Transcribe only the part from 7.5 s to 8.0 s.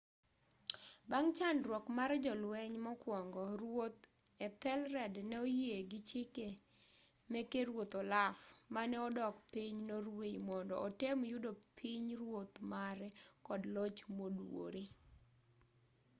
ruoth